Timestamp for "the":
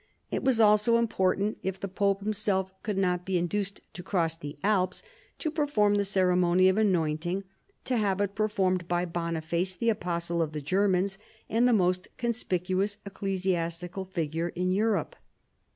1.79-1.87, 4.35-4.57, 5.93-6.03, 9.75-9.89, 10.53-10.61, 11.67-11.71